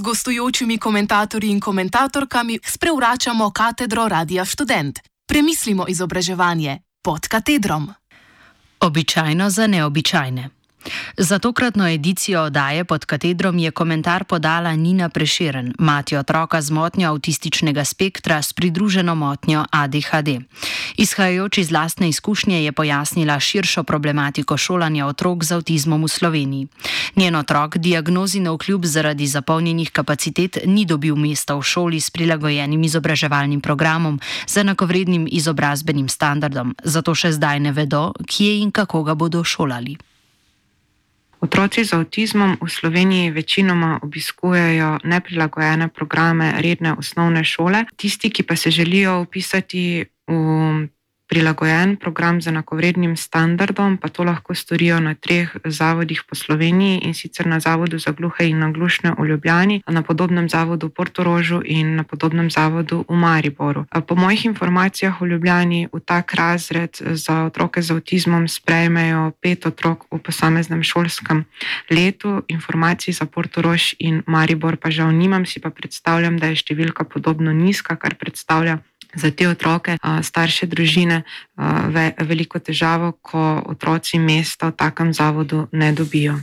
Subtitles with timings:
[0.00, 4.98] gostujočimi komentatorji in komentatorkami sprevračamo katedro Radia Student.
[5.26, 7.92] Premislimo izobraževanje pod katedrom.
[8.80, 10.59] Običajno za neobičajne.
[11.16, 17.10] Za tokratno edicijo oddaje pod katedrom je komentar podala Nina Preširen, mati otroka z motnjo
[17.10, 20.40] avtističnega spektra s pridruženo motnjo ADHD.
[20.96, 26.68] Izhajajoč iz lastne izkušnje je pojasnila širšo problematiko šolanja otrok z avtizmom v Sloveniji.
[27.16, 32.82] Njen otrok diagnozi na vkljub zaradi zapolnjenih kapacitet ni dobil mesta v šoli s prilagojenim
[32.82, 39.14] izobraževalnim programom z enakovrednim izobrazbenim standardom, zato še zdaj ne vedo, kje in kako ga
[39.14, 40.09] bodo šolali.
[41.40, 48.56] Otroci z avtizmom v Sloveniji večinoma obiskujejo neprilagojene programe redne osnovne šole, tisti, ki pa
[48.56, 50.88] se želijo upisati v
[51.30, 57.14] prilagojen program z enakovrednim standardom, pa to lahko storijo na treh zavodih po Sloveniji in
[57.14, 61.94] sicer na Zavodu za gluhe in naglušne v Ljubljani, na podobnem zavodu v Portorožu in
[61.94, 63.86] na podobnem zavodu v Mariboru.
[64.06, 70.10] Po mojih informacijah v Ljubljani v tak razred za otroke z avtizmom sprejmejo pet otrok
[70.10, 71.46] v posameznem šolskem
[71.90, 72.42] letu.
[72.50, 77.54] Informacij za Portorož in Maribor pa žal nimam, si pa predstavljam, da je številka podobno
[77.54, 78.82] nizka, kar predstavlja
[79.14, 81.22] za te otroke, starše družine,
[82.18, 86.38] veliko težavo, ko otroci mesta v takem zavodu ne dobijo.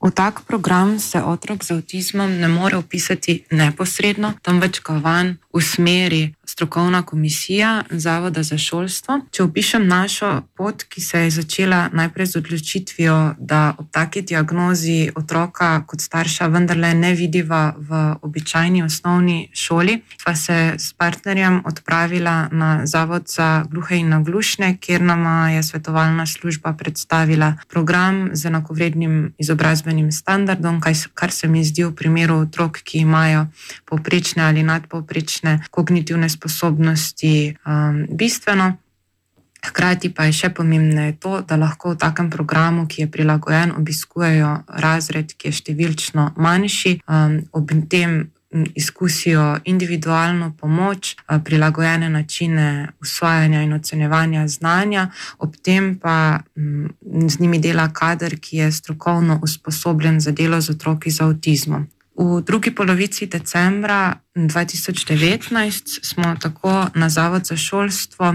[0.00, 6.34] V tak program se otrok z avtizmom ne more upisati neposredno, temveč ga van usmeri
[6.46, 9.20] strokovna komisija Zavoda za šolstvo.
[9.30, 15.10] Če opišem našo pot, ki se je začela najprej z odločitvijo, da ob taki diagnozi
[15.16, 22.48] otroka kot starša vendarle ne vidiva v običajni osnovni šoli, pa se s partnerjem odpravila
[22.52, 29.34] na Zavod za gluhe in naglušne, kjer nam je svetovalna služba predstavila program z enakovrednim
[29.38, 30.80] izobrazbenim standardom,
[31.14, 33.46] kar se mi zdi v primeru otrok, ki imajo
[33.84, 38.76] povprečne ali nadpovprečne kognitivne sposobnosti um, bistveno.
[39.66, 44.52] Hkrati pa je še pomembneje to, da lahko v takem programu, ki je prilagojen, obiskujejo
[44.68, 48.30] razred, ki je številčno manjši, um, ob tem
[48.74, 56.40] izkusijo individualno pomoč, prilagojene načine usvajanja in ocenjevanja znanja, ob tem pa
[57.28, 61.86] z njimi dela kader, ki je strokovno usposobljen za delo z otroki z avtizmom.
[62.18, 68.34] V drugi polovici decembra 2019 smo tako na Zavod za šolstvo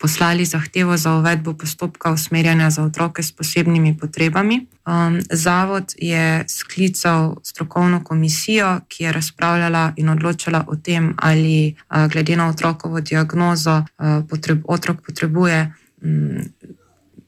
[0.00, 4.66] poslali zahtevo za uvedbo postopka usmerjanja za otroke s posebnimi potrebami.
[4.86, 12.06] Um, Zavod je sklical strokovno komisijo, ki je razpravljala in odločala o tem, ali uh,
[12.12, 13.84] glede na otrokovo diagnozo uh,
[14.28, 15.72] potreb, otrok potrebuje.
[16.02, 16.38] Um,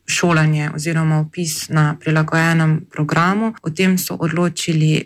[0.06, 3.54] Šolanje oziroma opis na prilagojenem programu.
[3.62, 5.04] O tem so odločili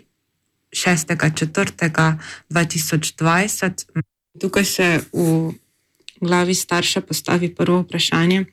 [0.71, 3.71] 6.4.2020.
[4.39, 5.53] Tukaj se v
[6.21, 8.45] glavi starša postavi prvo vprašanje,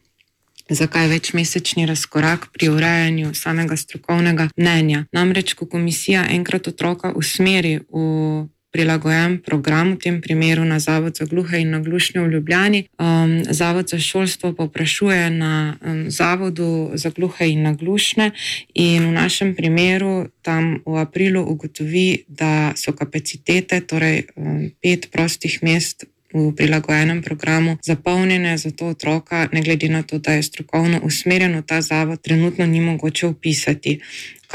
[0.68, 5.04] zakaj večmesečni razkorak pri urejanju samega strokovnega mnenja.
[5.12, 11.30] Namreč, ko komisija enkrat otroka usmeri v prilagojen program, v tem primeru na Zavod za
[11.30, 12.80] gluhe in naglušne v Ljubljani.
[12.98, 18.34] Um, Zavod za šolstvo poprašuje na um, Zavodu za gluhe in naglušne,
[18.74, 25.62] in v našem primeru tam v aprilu ugotovi, da so kapacitete, torej um, pet prostih
[25.62, 26.10] mest.
[26.34, 31.54] V prilagojenem programu zapolnjene za to otroka, ne glede na to, da je strokovno usmerjen
[31.56, 34.00] v ta zavod, trenutno ni mogoče upisati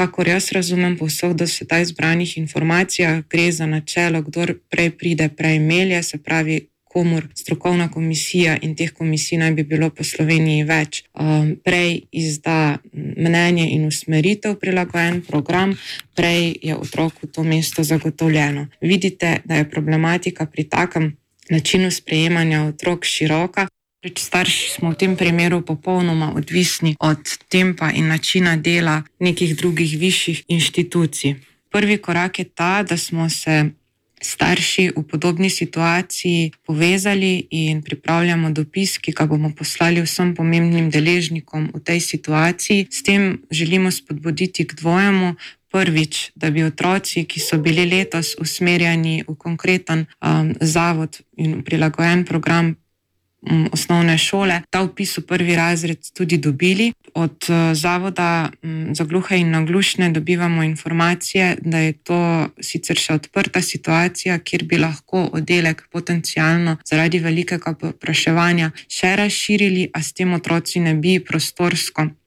[0.00, 5.28] kakor jaz razumem po vseh do sedaj zbranih informacijah, gre za načelo, kdo prej pride,
[5.28, 10.64] prej melje, se pravi, komor strokovna komisija in teh komisij naj bi bilo po Sloveniji
[10.66, 15.76] več, um, prej izda mnenje in usmeritev prilagojen program,
[16.16, 18.66] prej je otroku to mesto zagotovljeno.
[18.80, 21.12] Vidite, da je problematika pri takem
[21.50, 23.66] načinu sprejemanja otrok široka.
[24.02, 29.98] Reč starši smo v tem primeru popolnoma odvisni od tempa in načina dela nekih drugih
[29.98, 31.34] višjih inštitucij.
[31.70, 33.70] Prvi korak je ta, da smo se
[34.22, 41.70] starši v podobni situaciji povezali in pripravljamo dopis, ki ga bomo poslali vsem pomembnim deležnikom
[41.74, 42.86] v tej situaciji.
[42.90, 45.34] S tem želimo spodbuditi k dvojemu.
[45.70, 52.24] Prvič, da bi otroci, ki so bili letos usmerjeni v konkreten um, zavod in prilagojen
[52.26, 52.74] program,
[53.72, 56.92] osnovne šole, ta vpis v prvi razred tudi dobili.
[57.14, 58.50] Od eh, Zavoda
[58.92, 64.78] za gluhe in naglušne dobivamo informacije, da je to sicer še odprta situacija, kjer bi
[64.78, 72.02] lahko oddelek potencialno zaradi velikega popraševanja še razširili, a s tem otroci ne bi prostorsko
[72.02, 72.19] uh,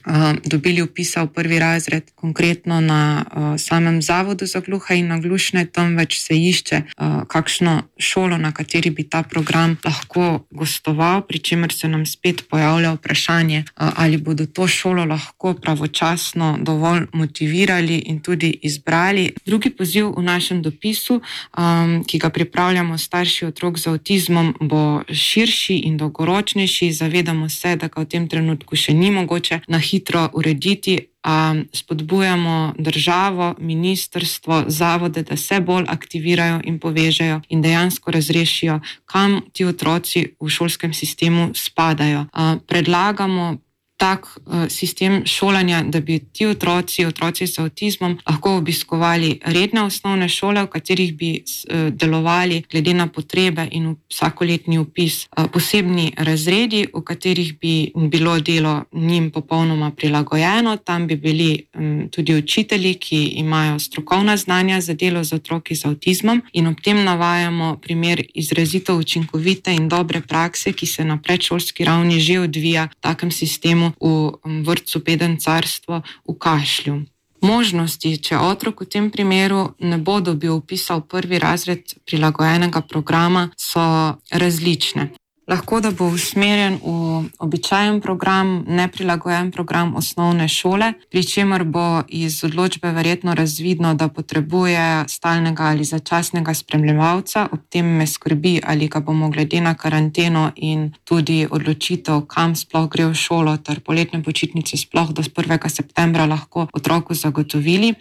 [0.44, 6.20] dobili upisa v prvi razred, konkretno na uh, samem Zavodu za gluhe in naglušne, temveč
[6.20, 11.88] se išče uh, kakšno šolo, na kateri bi ta program lahko gostoval, pri čemer se
[11.88, 18.60] nam spet pojavlja vprašanje, uh, ali bodo to šolo lahko pravočasno dovolj motivirali in tudi
[18.62, 19.32] izbrali.
[19.46, 21.22] Drugi poziv v našem dopisu,
[21.58, 26.92] um, ki ga pripravljamo starši otrok z avtizmom, bo širši in dolgoročnejši.
[26.92, 29.93] Zavedamo se, da ga v tem trenutku še ni mogoče na hitro
[30.34, 31.08] urediti.
[31.24, 39.42] Um, spodbujamo državo, ministrstvo, zavode, da se bolj aktivirajo in povežejo in dejansko razrešijo, kam
[39.54, 42.20] ti otroci v šolskem sistemu spadajo.
[42.20, 43.58] Uh, predlagamo
[43.98, 50.30] tak uh, sistem šolanja, da bi ti otroci, otroci s avtizmom, lahko obiskovali redne osnovne
[50.30, 56.88] šole, v katerih bi uh, delovali glede na potrebe in vsakoletni upis, uh, posebni razredi,
[56.94, 60.78] v katerih bi bilo delo njim popolnoma prilagojeno.
[60.78, 65.86] Tam bi bili um, tudi učitelji, ki imajo strokovna znanja za delo z otroki z
[65.86, 71.86] avtizmom, in ob tem navajamo primer izrazito učinkovite in dobre prakse, ki se na predšolski
[71.86, 77.02] ravni že odvija v takem sistemu v vrtu Peden Carstvo v Kašlju.
[77.44, 83.50] Možnosti, če otrok v tem primeru ne bo dobil upisa v prvi razred prilagojenega programa,
[83.60, 85.12] so različne.
[85.48, 92.44] Lahko da bo usmerjen v običajen program, neprilagojen program osnovne šole, pri čemer bo iz
[92.44, 97.48] odločbe verjetno razvidno, da potrebuje stalnega ali začasnega spremljevalca.
[97.52, 102.88] Ob tem me skrbi, ali ga bomo glede na karanteno in tudi odločitev, kam sploh
[102.90, 105.70] gre v šolo, ter poletne počitnice sploh do 1.
[105.70, 107.94] septembra lahko otroku zagotovili.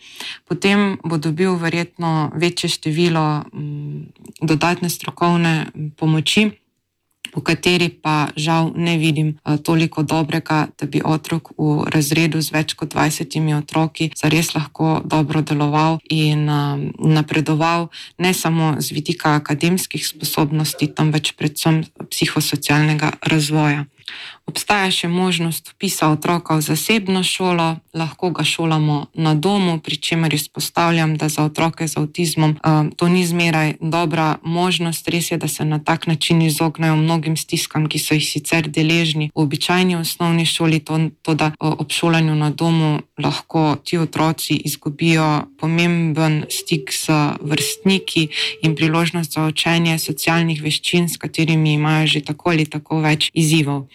[0.49, 4.07] Potem bo dobil verjetno večje število m, mm,
[4.47, 5.67] dodatne strokovne
[5.99, 6.62] pomoči
[7.33, 12.53] v kateri pa žal ne vidim uh, toliko dobrega, da bi otrok v razredu z
[12.53, 17.89] več kot 20 otroki zares lahko dobro deloval in uh, napredoval,
[18.19, 23.87] ne samo z vidika akademskih sposobnosti, temveč predvsem psihosocialnega razvoja.
[24.47, 30.35] Obstaja še možnost upisa otroka v zasebno šolo, lahko ga šolamo na domu, pri čemer
[30.35, 35.09] izpostavljam, da za otroke z avtizmom uh, to ni zmeraj dobra možnost.
[35.09, 39.31] Res je, da se na tak način izognajo mnogim stiskam, ki so jih sicer deležni
[39.31, 44.59] v običajni osnovni šoli, to, to da uh, ob šolanju na domu lahko ti otroci
[44.67, 48.27] izgubijo pomemben stik z vrstniki
[48.67, 53.87] in priložnost za učenje socialnih veščin, s katerimi imajo že tako ali tako več izzivov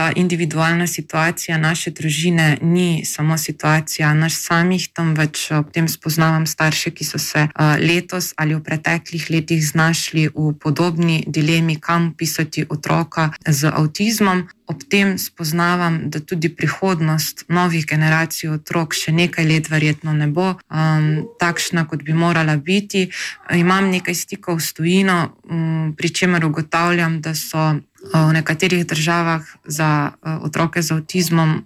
[0.00, 6.90] ta individualna situacija naše družine ni samo situacija naš samih, temveč ob tem spoznavam starše,
[6.90, 7.48] ki so se
[7.80, 14.48] letos ali v preteklih letih znašli v podobni dilemi, kam pisati otroka z avtizmom.
[14.70, 20.52] Ob tem spoznavam, da tudi prihodnost novih generacij otrok še nekaj let verjetno ne bo
[20.54, 21.08] um,
[21.42, 23.08] takšna, kot bi morala biti.
[23.50, 30.12] Imam nekaj stikov s tujino, um, pri čemer ugotavljam, da so v nekaterih državah za
[30.42, 31.64] otroke z avtizmom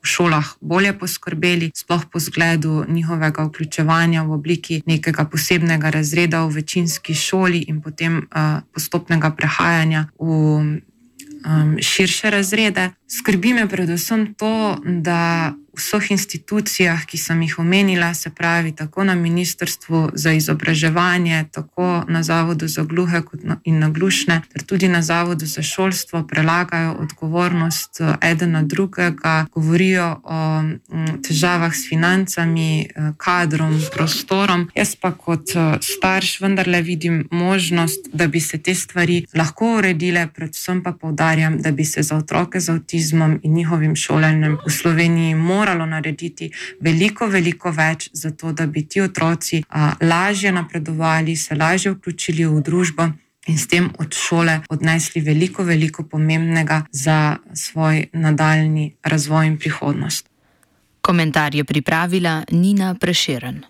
[0.00, 6.60] v šolah bolje poskrbeli, sploh po zgledu njihovega vključevanja v obliki nekega posebnega razreda v
[6.60, 8.28] večinski šoli in potem
[8.72, 10.80] postopnega prehajanja v
[11.80, 12.90] širše razrede.
[13.10, 19.14] Skrbi me predvsem to, da vseh institucijah, ki sem jih omenila, se pravi tako na
[19.14, 23.22] Ministrstvu za izobraževanje, tako na Zavodu za gluhe
[23.64, 30.20] in naglušne, ter tudi na Zavodu za šolstvo, prelagajo odgovornost eh, eden na drugega, govorijo
[30.24, 34.68] o mm, težavah s financami, eh, kadrom, prostorom.
[34.74, 40.28] Jaz pa kot eh, starš vendarle vidim možnost, da bi se te stvari lahko uredile,
[40.34, 42.99] predvsem pa povdarjam, da bi se za otroke z avtizmom
[43.42, 49.62] in njihovim šolanjem v Sloveniji moralo narediti veliko, veliko več, zato da bi ti otroci
[49.68, 53.08] a, lažje napredovali, se lažje vključili v družbo.
[53.46, 60.28] In s tem od šole odnesli veliko, veliko pomembnega za svoj nadaljni razvoj in prihodnost.
[61.00, 63.69] Komentar je pripravila Nina Preširen.